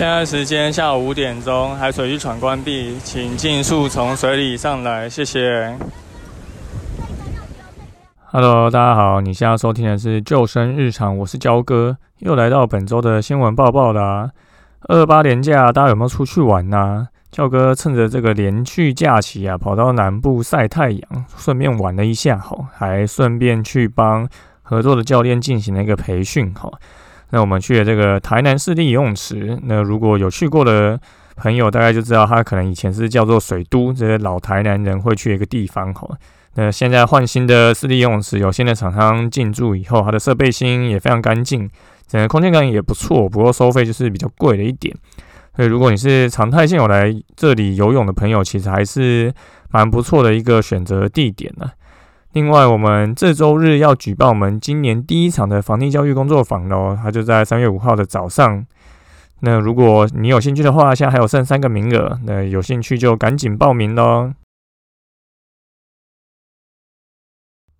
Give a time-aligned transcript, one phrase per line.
[0.00, 5.76] 现在时间下午五点钟，海水浴场关闭，请尽速从水里上来，谢谢。
[8.24, 14.30] Hello，大家好，你现在收听的是救生日常，我是焦哥，又来到本周的新闻报报啦。
[14.88, 17.08] 二八连假，大家有没有出去玩呢？
[17.30, 24.26] 焦哥趁着这个连续假期啊，跑到南部晒太阳，顺便玩了一下，好，还顺便去帮
[24.62, 26.72] 合作的教练进行了一个培训，好。
[27.30, 29.58] 那我们去了这个台南市立游泳池。
[29.64, 31.00] 那如果有去过的
[31.36, 36.08] 朋友，大概就知道它可能以前是叫做水都，这些老台南人会去一个地方哈。
[36.54, 41.70] 那现在换新的市立游泳池，有新的厂商进驻以后，它的设备新，也非常干净，
[42.08, 43.28] 整个空间感也不错。
[43.28, 44.94] 不过收费就是比较贵了一点。
[45.54, 49.32] 所以如果你是常态性有来这里游泳的朋友，其实还是
[49.70, 51.70] 蛮不错的一个选择地点呢。
[52.32, 58.64] 另外，我们这周日要举办我们今年第一场的房地教育工作坊喽，它就在三月五号的早上。
[59.40, 64.32] 那如果你有兴趣的话，现在还有剩三个名额，那有兴趣就赶紧报名喽。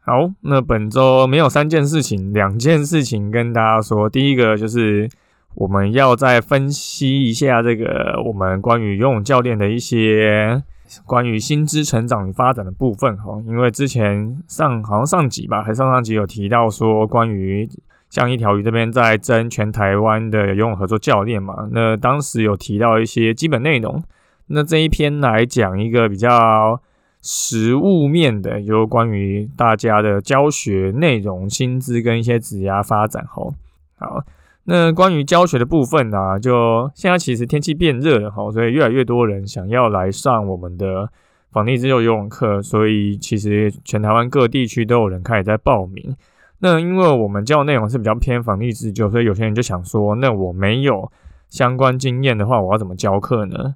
[0.00, 4.10] 好，那本周没有三件事情，两件事情跟大家说。
[4.10, 5.08] 第一个就是
[5.54, 10.62] 我们要再分析一下这个我们关于游泳教练的一些。
[11.06, 17.68] 关于薪资成长与发展的部分哈，因为之前上好像上集吧，还上上集有提到说，关于
[18.10, 24.02] 像一条鱼这边在争全台湾的游泳合作教练嘛，那当时有提到一些基本内容。
[24.46, 26.80] 那这一篇来讲一个比较
[27.22, 33.50] 实物面的，就关于大家的教学内容、薪资跟一些职涯发展哈。
[33.98, 34.22] 好。
[34.66, 41.06] 那关于教学的部分呢，就现在其实天气变热了哈，所以越来越多人想要来上我们的
[41.52, 46.16] 防溺自救游泳课，所以其实全台湾各地区都有人开始在报名。
[46.60, 51.12] 那因为我们教的内容是比较偏防溺自救，所以有些人就想说，那我没有
[51.50, 53.74] 相关经验的话，我要怎么教课呢？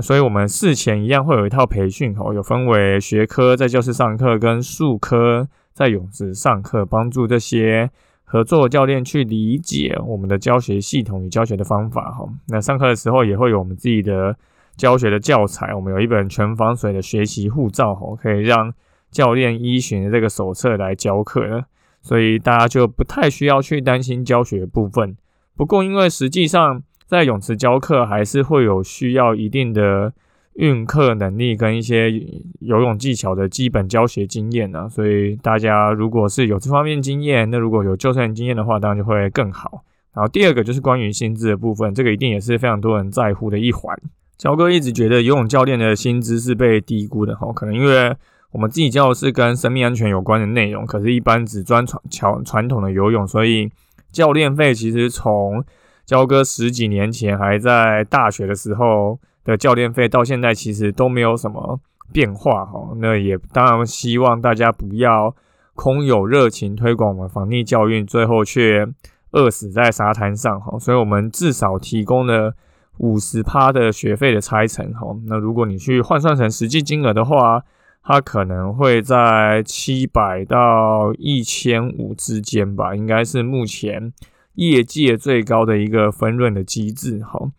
[0.00, 7.90] 所以我们事前一样会有一套培训哈，有分为学科在教室上课跟术科在泳池上课，帮助这些。
[8.30, 12.28] 合作教练去理解我们的教学系统与教学的方法哈。
[12.48, 14.36] 那上课的时候也会有我们自己的
[14.76, 18.72] 教学的教材，我们有一本全防水的学习护照哈，可以让
[19.10, 21.64] 教练依循这个手册来教课的，
[22.02, 25.16] 所以大家就不太需要去担心教学部分。
[25.56, 30.12] 不过因为实际上在泳池教课还是会有需要一定的。
[30.58, 32.10] 运课能力跟一些
[32.58, 39.84] 游泳技巧的基本教学经验呢，所以大家如果是有这方面经验，那如果有救生员经验的话，当然就会更好。
[40.12, 43.96] 然后第二个就是关于薪资的部分，这个一定也是非常多人在乎的一环。
[44.36, 48.12] 焦哥一直觉得游泳教练的薪资是被低估的哈，可能因为
[48.50, 53.70] 我们自己教的是跟生命安全有关的内容，可是一般只专传传传统的游泳，所以
[54.10, 55.64] 教练费其实从
[56.04, 59.20] 焦哥十几年前还在大学的时候。
[59.48, 61.80] 的教练费到现在其实都没有什么
[62.12, 65.34] 变化哈，那也当然希望大家不要
[65.74, 68.86] 空有热情推广我们防溺教育，最后却
[69.30, 70.78] 饿死在沙滩上哈。
[70.78, 72.54] 所以我们至少提供了
[72.98, 75.16] 五十趴的学费的拆成哈。
[75.26, 77.62] 那如果你去换算成实际金额的话，
[78.02, 84.12] 它可能会在七百到一千五之间吧，应该是目前
[84.56, 87.50] 业界最高的一个分润的机制哈。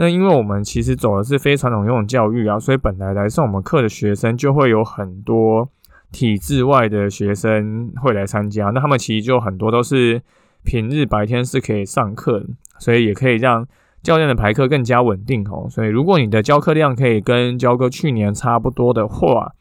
[0.00, 5.68] 那因为我们其实走的是非传统游泳教育啊，所以本来来上我们课的学生就会有很多
[6.12, 8.70] 体制外的学生会来参加。
[8.70, 10.22] 那他们其实就很多都是
[10.62, 12.46] 平日白天是可以上课，
[12.78, 13.66] 所以也可以让
[14.00, 15.66] 教练的排课更加稳定哦。
[15.68, 19.52] 所以如果你的教课量可以跟教哥去年差不多的话，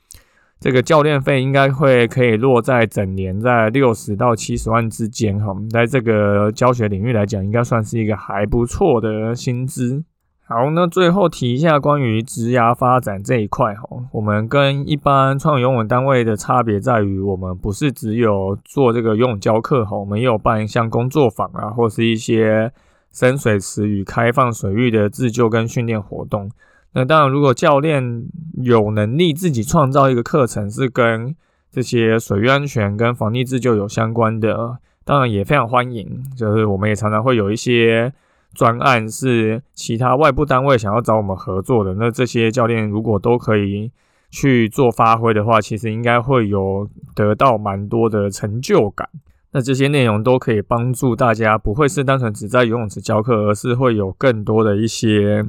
[0.60, 5.52] 这个教练费应该会可以落在整年在六十到七十万之间哈。
[5.72, 10.04] 在这个教学领域来讲，应该算是一个还不错的薪资。
[10.50, 22.72] 好，那最后提一下关于职涯发展这一块哈，我们跟一般创游泳单位的差别在于，我们不是只有做这个游泳教课哈，我们也有办像工作坊啊，或是一些
[23.12, 26.50] 深水池与开放水域的自救跟训练活动。
[26.94, 31.36] 那当然，如果教练有能力自己创造一个课程，是跟
[31.70, 34.78] 这些水域安全跟防溺自救有相关的。
[35.04, 38.14] 当然也非常欢迎，就是我们也常常会有一些
[38.58, 43.92] 专案是其他外部单位想要找我们合作的，那这些教练如果都可以
[44.32, 49.08] 去做发挥的话，其实应该会有得到蛮多的成就感。
[49.52, 55.46] 那这些内容都可以帮助大家，不会是单纯只在游泳池教课，而是会有更多的一些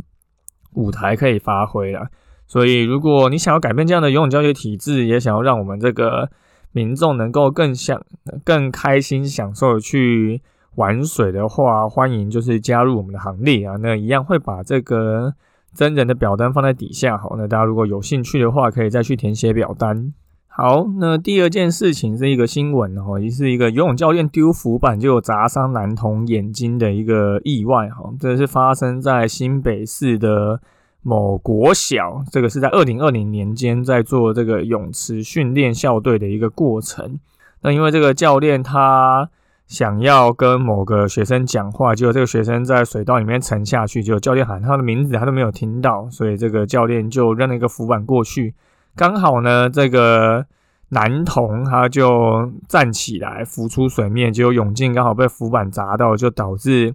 [0.74, 2.08] 舞台可以发挥了。
[2.46, 6.30] 所以，如果你想要改变这样的游泳教学体制，也想要让我们这个
[6.72, 8.00] 民众能够更享、
[8.44, 10.40] 更开心、享受去
[10.78, 13.76] 玩水的话，欢迎就是加入我们的行列啊！
[13.80, 15.34] 那一样会把这个
[15.74, 20.14] 真人的表单放在底下，好，那大家如果有兴趣的话，可以再去填写表单。
[20.46, 30.60] 好，那第二件事情是一个新闻哦，也是一个游泳教练丢浮板就砸伤男童眼睛的一个意外哈，这是发生在新北市的。
[31.00, 37.18] 某国小，这个是在二零二零年间在做这个泳池训练校队的一个过程。
[37.62, 39.30] 那因为这个教练他
[39.68, 48.54] 想要跟某个学生讲话，结果这个学生在水道里面沉下去，就教练喊他的名字，他都没有听到，所以这个教练就扔了一个浮板过去，
[48.96, 50.44] 刚好呢，这个
[50.88, 56.94] 男童他就站起来浮出水面，结果泳镜刚好被浮板砸到，就导致。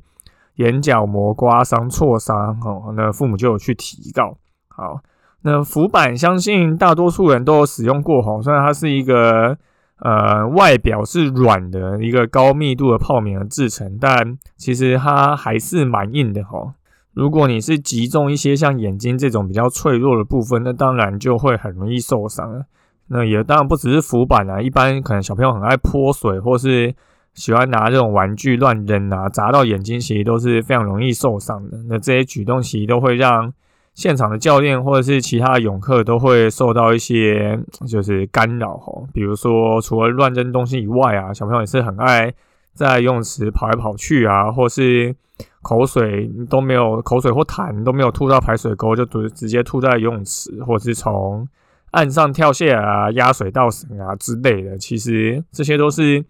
[0.58, 4.38] 眼角膜刮伤、挫伤，哦，那父母就有去提告。
[4.68, 5.00] 好，
[5.42, 9.58] 那浮板相信大多数人都有使用过，吼，虽然它是一个
[10.04, 16.76] 呃外表是软的一个高密度的泡棉的制成，但其实它还是蛮硬的，哈。
[17.14, 22.64] 如果你是集中一些像眼睛这种比较脆弱的部分，那当然就会很容易受伤。
[23.08, 26.94] 那也当然不只是浮板啊，一般可能小朋友很爱泼水，或是。
[27.36, 31.80] 喜欢拿这种玩具乱扔啊，砸到眼睛，其实都是非常容易受伤的。
[31.90, 33.52] 那这些举动其实都会让
[33.94, 39.08] 现场的教练或者是其他的泳客都会受到一些就是干扰吼。
[39.14, 42.34] 比如说，除了乱扔东西以外啊，小朋友也是很爱
[42.74, 45.16] 在游泳池跑来跑去啊，或是
[45.62, 51.48] 口水都没有，口水或痰都没有吐到排水沟，就直直接吐在游泳池，或者是从
[51.92, 54.78] 岸上跳下啊、压水道绳啊之类的。
[54.78, 56.26] 其实这些都是。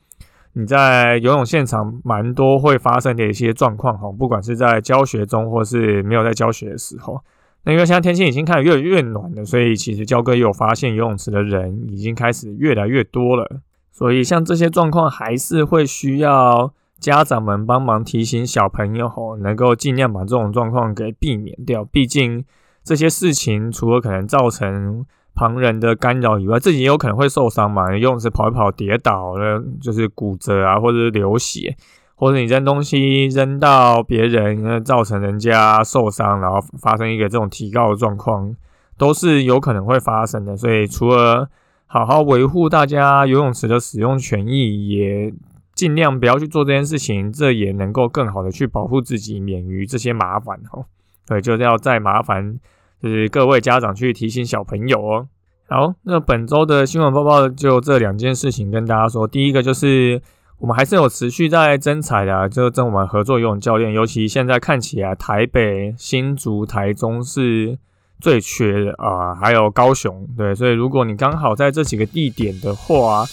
[0.55, 7.19] 你在游泳现场蛮多会发生的一些状况哈，不管是在教学中或是没有在教学的时候，
[7.65, 13.61] 那因为现在天气已经开始越来越暖了，所以其实教哥也有发现游泳池的人已经开始越来越多了，
[13.91, 22.45] 所以像这些状况还是会需要家长们帮忙提醒小朋友，能够尽量把这种状况给避免掉，毕竟
[22.83, 25.05] 这些事情除了可能造成。
[25.35, 27.91] 旁人的干扰以外，自己也有可能会受伤嘛。
[27.91, 31.75] 游泳池跑一跑跌倒了，就是骨折啊，或者是流血，
[32.15, 38.55] 或者你扔东西扔到别人，那造成人家受伤，然后发生一个这种提高的状况，
[38.97, 40.55] 都是有可能会发生的。
[40.55, 41.49] 所以，除了
[41.85, 45.33] 好好维护大家游泳池的使用权益，也
[45.73, 50.85] 尽量不要去做这件事情，这也能够更好的去保护自己，免于这些麻烦哦。
[51.27, 52.59] 对，就是要再麻烦。
[53.01, 55.27] 就是各位家长去提醒小朋友哦。
[55.67, 59.27] 好，那本周的新闻播报就这两件事情跟大家说。
[59.27, 60.21] 第一个就是
[60.63, 67.77] 我们还是有持续在征才的，就跟我们合作游泳教练，尤其现在看起来台北、新竹、台中是
[68.21, 70.25] 最缺的啊，还有高雄。
[70.37, 73.25] 对，所以如果你刚好在这几个地点的话，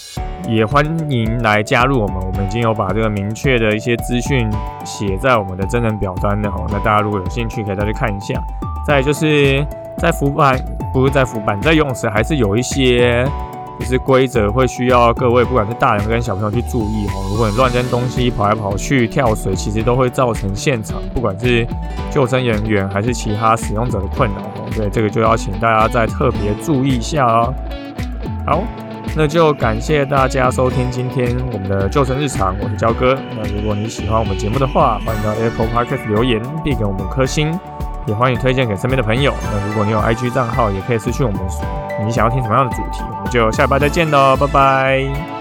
[0.48, 2.16] 也欢迎来加入我们。
[2.16, 4.50] 我们已经有把这个明确的一些资讯
[4.84, 6.66] 写在我们的真人表单的哦。
[6.68, 8.34] 那大家如果有兴趣，可以再去看一下。
[8.84, 9.64] 再就是
[9.98, 10.58] 在浮板，
[10.92, 13.24] 不是在浮板，在游泳池还是有一些
[13.80, 17.26] 就是规则会需要各位，不管是大人跟小朋友去注意哦。
[17.30, 21.66] 如果你乱扔东西、跑来跑去、跳水，其实都会造成现场不管是
[22.10, 24.68] 救生人员还是其他使用者的困扰哦。
[24.76, 27.54] 对，这个就要请大家再特别注意一下哦。
[28.46, 28.62] 好，
[29.16, 33.18] 那就感谢大家收听今天我们的救生日常，我是焦哥。
[33.34, 37.58] 那如果你喜欢我们节目的话，欢迎到 Apple Podcast 留言并给我们颗星。
[38.06, 39.32] 也欢迎推荐给身边的朋友。
[39.42, 41.40] 那如果你有 IG 账号，也可以私讯我们，
[42.04, 45.39] 你想要听什么样的主题，我们就下礼拜再见喽，拜拜。